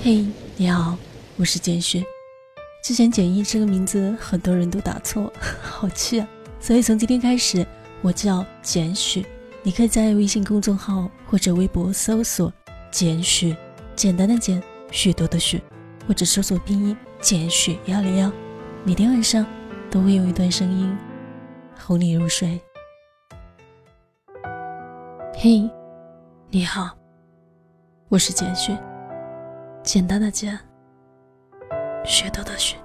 [0.00, 0.24] 嘿，
[0.56, 0.96] 你好，
[1.36, 2.04] 我是简雪。
[2.84, 6.28] 之前简易这个名字很多人都打错， 好气啊！
[6.60, 7.66] 所以从今天开始，
[8.00, 9.24] 我叫简雪。
[9.60, 12.52] 你可以在微信公众号或者微博搜索
[12.92, 13.56] “简雪”，
[13.96, 15.60] 简单的简，许多的许，
[16.06, 18.30] 或者搜索拼音“简雪幺零幺”。
[18.84, 19.44] 每天晚上
[19.90, 20.96] 都会有一段声音
[21.76, 22.60] 哄你入睡。
[25.34, 25.68] 嘿，
[26.50, 26.96] 你好，
[28.08, 28.78] 我是简雪。
[29.88, 30.54] 简单的简，
[32.04, 32.76] 学到的学。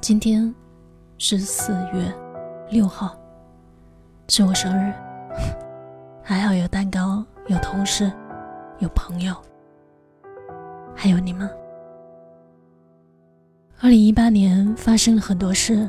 [0.00, 0.52] 今天
[1.18, 2.12] 是四月
[2.68, 3.16] 六号，
[4.26, 4.92] 是我生日，
[6.20, 8.10] 还好有蛋糕，有同事，
[8.80, 9.32] 有朋友，
[10.92, 11.48] 还有你们。
[13.80, 15.88] 二零一八年发生了很多事，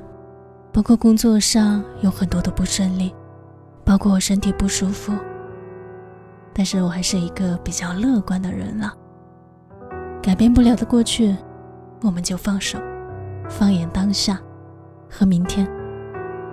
[0.71, 3.11] 包括工作上有很多的不顺利，
[3.83, 5.11] 包括我身体不舒服。
[6.57, 8.93] 但是我还是一个比较乐观的人了。
[10.23, 11.35] 改变不了的过去，
[12.01, 12.79] 我们就放手，
[13.49, 14.39] 放眼当下
[15.09, 15.69] 和明天，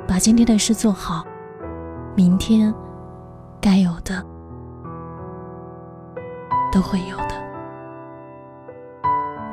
[0.05, 1.25] 把今天的事做好，
[2.17, 2.75] 明天
[3.61, 4.21] 该有的
[6.73, 7.35] 都会有的。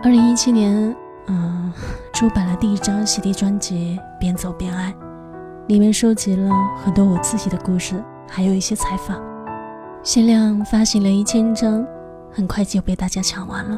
[0.01, 0.95] 二零一七年，
[1.27, 1.71] 嗯，
[2.11, 4.91] 出版了第一张 CD 专辑《边走边爱》，
[5.67, 6.51] 里面收集了
[6.83, 9.28] 很多我自己的故事，还有一些采访。
[10.01, 11.85] 限量发行了一千张，
[12.31, 13.77] 很快就被大家抢完了。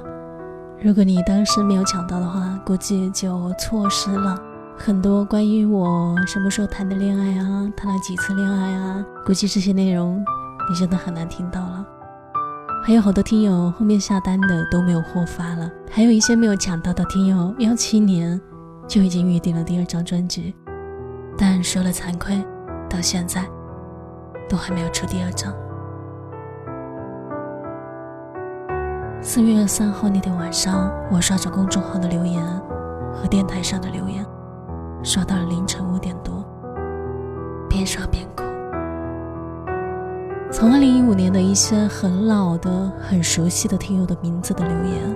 [0.80, 4.38] 如果你当时没有抢到的话，估计就错失了
[4.78, 10.23] 很多关于我什么时候谈的恋爱啊，谈了几次恋爱啊，估计这些内容
[10.69, 11.86] 你真的很难听到了。
[12.83, 18.39] 还有好多听友后面下单的都没有货发了，还有一些没有抢到的听友，幺七年
[18.88, 20.56] 就已经预定了第二张专辑，
[21.35, 22.44] 但说了惭愧，
[22.88, 23.44] 到现在
[24.47, 25.52] 都还没有出第二张。
[29.23, 32.44] 四月三号那天晚上，我刷着公众号的留言
[33.14, 34.25] 和电台上的留言，
[35.03, 36.44] 刷到了凌晨五点多，
[37.69, 38.44] 边刷边哭。
[40.51, 45.16] 从二零一五年的一些很老的、很熟悉的听友的名字的留言，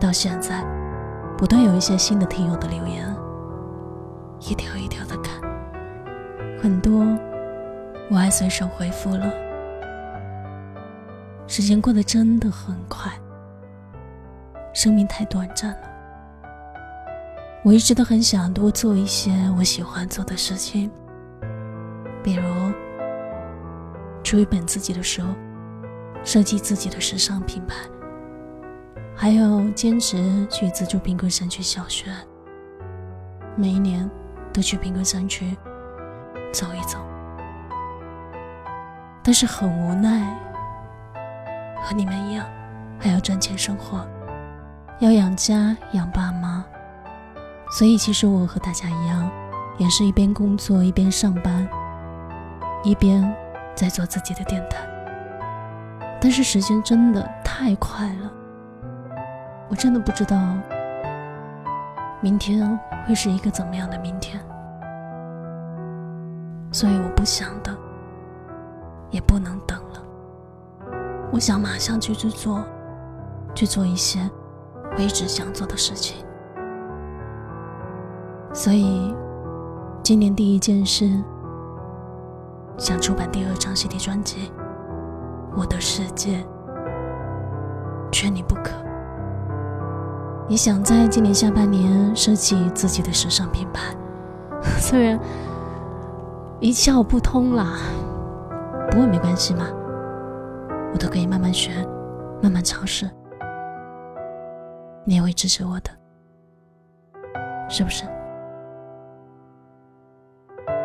[0.00, 0.64] 到现在
[1.36, 3.14] 不断有一些新的听友的留言，
[4.40, 5.38] 一条一条的看，
[6.62, 7.04] 很多
[8.10, 9.30] 我还随手回复了。
[11.50, 13.10] 时间过得真的很快，
[14.78, 15.88] 生命太短暂了。
[17.64, 20.88] 我一直都很想多做一些我喜欢做的事情，
[22.22, 22.44] 比如
[24.22, 25.20] 出一本自己的书，
[26.22, 27.74] 设计自己的时尚品牌，
[29.16, 32.14] 还有坚持去资助贫困山区小学，
[33.56, 34.08] 每一年
[34.52, 35.56] 都去贫困山区
[36.52, 36.98] 走一走。
[39.24, 40.38] 但是很无奈。
[41.82, 42.46] 和你们一样，
[43.00, 44.06] 还要赚钱生活，
[45.00, 46.64] 要养家养爸妈，
[47.70, 49.30] 所以其实我和大家一样，
[49.76, 51.68] 也是一边工作一边上班，
[52.82, 53.22] 一边
[53.76, 54.78] 在做自己的电台。
[56.20, 58.32] 但是时间真的太快了，
[59.68, 60.36] 我真的不知道
[62.20, 62.76] 明天
[63.06, 64.42] 会是一个怎么样的明天，
[66.72, 67.78] 所以我不想等，
[69.12, 70.02] 也不能等了。
[71.30, 72.64] 我想马上去去做，
[73.54, 74.28] 去做一些
[74.98, 76.16] 我一直想做的事情。
[78.52, 79.14] 所以，
[80.02, 81.08] 今年第一件事，
[82.76, 84.48] 想出版第二张 CD 专辑，
[85.56, 86.44] 《我的世界
[88.10, 88.62] 缺你不可》。
[90.48, 93.94] 也想在今年下半年设计自己的时尚品牌，
[94.80, 95.16] 虽然
[96.58, 97.76] 一窍不通啦，
[98.90, 99.64] 不过没关系嘛。
[100.92, 101.70] 我都可以慢慢学，
[102.42, 103.08] 慢慢尝试。
[105.08, 105.90] 你也会支持我的，
[107.66, 108.04] 是不是？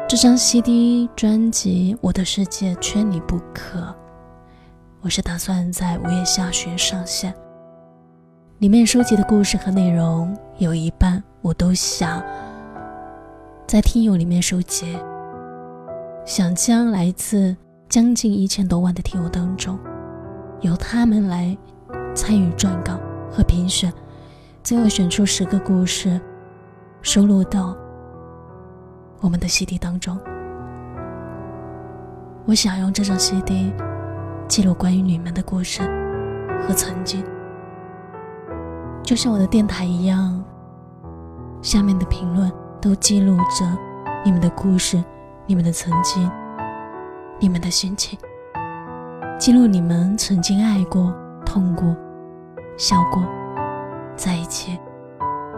[0.08, 3.80] 这张 CD 专辑《我的世界缺你不可》，
[5.02, 7.36] 我是打算在五月下旬上线。
[8.60, 12.24] 里面收集的故事和内容有一半，我都想
[13.68, 14.98] 在听友里面收集，
[16.26, 17.54] 想将来自
[17.90, 19.78] 将近一千多万的听友当中。
[20.62, 21.58] 由他们来
[22.16, 22.98] 参与撰稿
[23.30, 23.92] 和评选，
[24.64, 26.18] 最后选出十个故事，
[27.02, 27.76] 收录到
[29.20, 30.18] 我们的 CD 当中。
[32.46, 33.74] 我想用这张 CD
[34.48, 35.82] 记录关于你们的故事
[36.66, 37.22] 和曾经，
[39.04, 40.42] 就像我的电台一样，
[41.62, 42.50] 下面的评论
[42.80, 43.78] 都记录着
[44.24, 45.04] 你们的故事、
[45.46, 46.32] 你们的曾经、
[47.38, 48.18] 你们的心情。
[49.38, 51.14] 记录你们曾经爱过、
[51.46, 51.94] 痛过、
[52.78, 53.22] 笑过、
[54.16, 54.80] 在一起，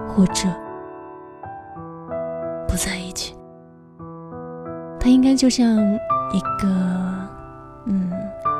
[0.07, 0.47] 或者
[2.67, 3.35] 不在一起。
[4.99, 5.67] 它应该就像
[6.31, 6.67] 一个
[7.85, 8.11] 嗯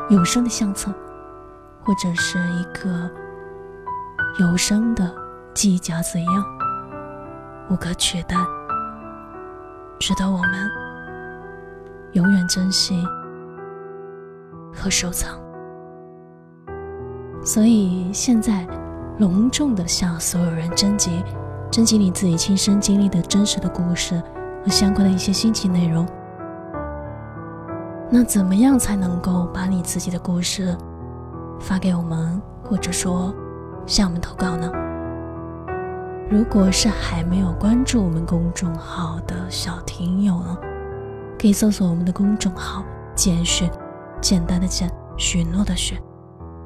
[0.09, 0.91] 有声的相册，
[1.83, 3.09] 或者是一个
[4.39, 5.11] 有声的
[5.53, 6.45] 记忆夹子一样，
[7.69, 8.35] 无可取代，
[9.99, 10.69] 值得我们
[12.11, 13.03] 永远珍惜
[14.71, 15.39] 和收藏。
[17.43, 18.67] 所以现在，
[19.17, 21.23] 隆重的向所有人征集，
[21.71, 24.21] 征集你自己亲身经历的真实的故事
[24.63, 26.05] 和相关的一些心情内容。
[28.09, 30.75] 那怎么样才能够把你自己的故事
[31.59, 33.33] 发给我们，或者说
[33.85, 34.69] 向我们投稿呢？
[36.29, 40.57] 如果是还没有关注我们公众号的小听友呢，
[41.39, 42.83] 可以搜索我们的公众号
[43.15, 43.69] “简讯”，
[44.19, 45.97] 简单的简，许诺的许，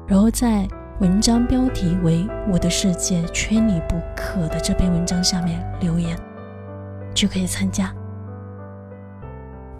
[0.06, 0.66] 然后在
[1.00, 6.14] 文章标题为“我的世界缺你不可”的这篇文章下面留言，
[7.14, 7.90] 就可以参加。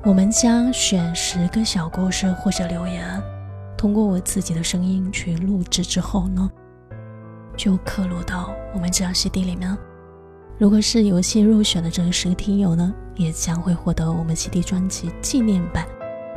[0.02, 3.22] 我们将选十个小故事或者留言，
[3.76, 6.50] 通过我自己的声音去录制之后呢，
[7.54, 9.76] 就刻录到我们这张 CD 里面。
[10.56, 15.84] 如果是游戏入选的这十个听友呢，也将会获得我们 CD 专辑纪念版《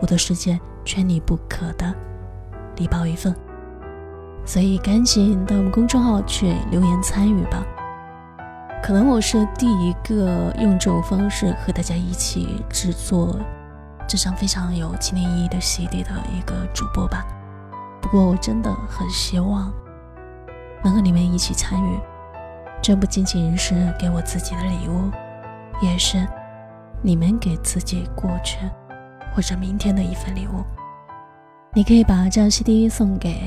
[0.01, 1.95] 我的世界缺你不可》的
[2.75, 3.33] 礼包一份。
[4.45, 7.63] 所以赶紧到我们公众号去留言参与吧。
[8.83, 13.39] 可能我是第一个用这种方式和大家一起制作
[14.05, 17.25] 这张非常有纪念意义的 CD 的一个主播吧。
[18.01, 19.71] 不过我真的很希望
[20.83, 21.97] 能和你们一起参与，
[22.81, 25.09] 这不仅仅是给我自己的礼物，
[25.81, 26.27] 也是
[27.01, 28.57] 你们给自己过去
[29.33, 30.61] 或者明天的一份礼物。
[31.73, 33.41] 你可以把这张 CD 送给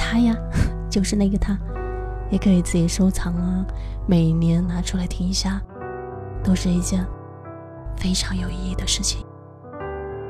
[0.00, 0.34] 他呀，
[0.90, 1.56] 就是那个他。
[2.30, 3.66] 也可以自己收藏啊，
[4.06, 5.60] 每年拿出来听一下，
[6.44, 7.04] 都是一件
[7.96, 9.26] 非常有意义的事情。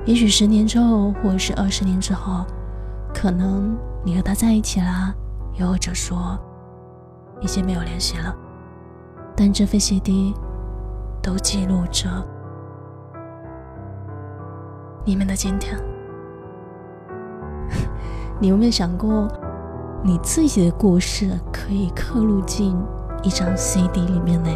[0.06, 2.46] 也许十年之后，或者是二十年之后，
[3.12, 5.14] 可能你和他在一起啦，
[5.58, 6.38] 又或者说
[7.43, 8.34] 已经没有联系了，
[9.37, 10.32] 但这份 CD
[11.22, 12.08] 都记录着
[15.05, 15.78] 你们的今天。
[18.40, 19.28] 你有没有想过？
[20.02, 22.75] 你自己的故事可以刻录进
[23.23, 24.50] 一张 CD 里面呢，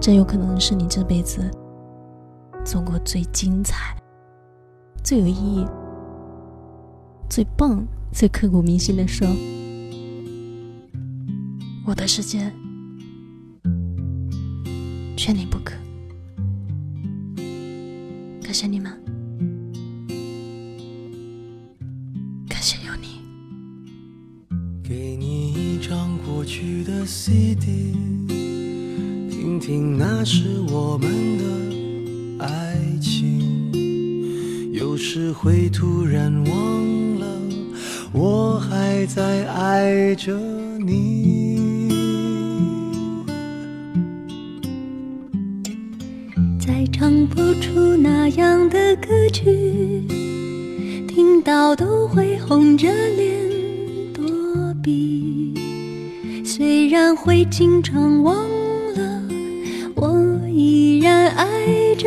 [0.00, 1.50] 这有可能是你这辈子
[2.64, 3.96] 做过最精彩、
[5.02, 5.66] 最有意义、
[7.28, 9.24] 最棒、最刻骨铭心的事。
[11.84, 12.50] 我的世界，
[15.16, 15.74] 缺你不可。
[18.40, 19.03] 感谢你们。
[26.44, 27.94] 去的 CD，
[29.30, 33.72] 听听那时我们的爱情。
[34.72, 37.26] 有时会突然忘了，
[38.12, 40.38] 我还在爱着
[40.78, 41.88] 你。
[46.60, 50.06] 再唱不出那样的歌曲，
[51.08, 53.34] 听到都会红着脸
[54.12, 54.24] 躲
[54.82, 55.43] 避。
[56.56, 58.36] 虽然会经常忘
[58.94, 59.22] 了，
[59.96, 61.46] 我依然爱
[61.96, 62.06] 着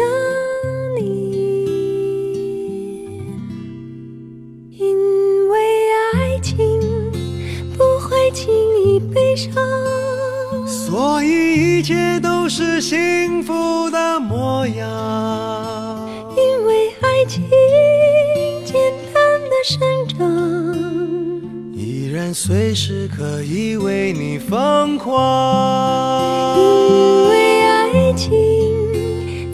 [22.39, 28.31] 随时可以为你疯狂，因为爱情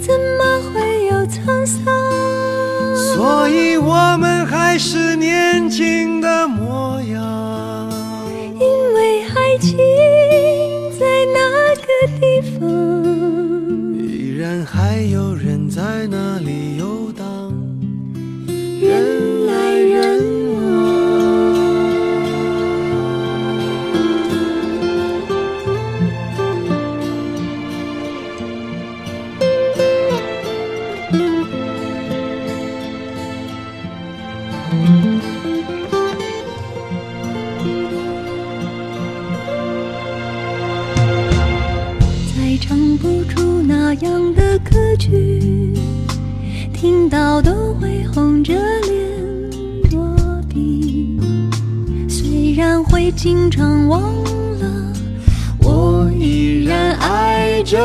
[0.02, 1.82] 怎么会有沧桑？
[3.16, 7.90] 所以我们还是年轻的模样。
[8.60, 9.78] 因为爱情
[11.00, 11.40] 在那
[11.78, 11.88] 个
[12.20, 12.68] 地方，
[13.98, 17.24] 依然还有人在那里游荡。
[43.04, 45.74] 不出那样的歌曲
[46.74, 50.00] 听到都会红着脸躲
[50.48, 51.20] 避
[52.08, 54.02] 虽然会经常忘
[54.58, 54.94] 了
[55.60, 57.78] 我依然爱着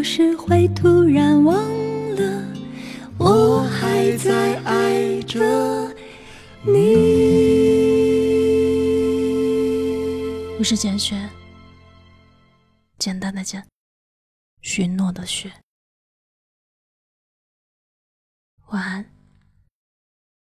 [0.00, 1.54] 有时会突然忘
[2.14, 2.54] 了，
[3.18, 5.38] 我还在爱着
[6.62, 6.72] 你。
[10.58, 11.28] 我是简雪，
[12.96, 13.62] 简单的简，
[14.62, 15.52] 许诺的许。
[18.68, 19.19] 晚安。